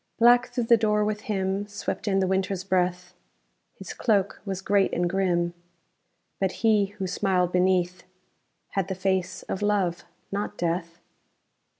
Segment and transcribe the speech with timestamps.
[0.17, 3.13] _Black through the door with him Swept in the Winter's breath;
[3.75, 5.53] His cloak was great and grim
[6.39, 8.01] But he, who smiled beneath,
[8.69, 10.97] Had the face of Love not Death.